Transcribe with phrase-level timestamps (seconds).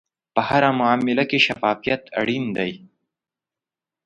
[0.33, 2.71] په هره معامله کې شفافیت اړین دی.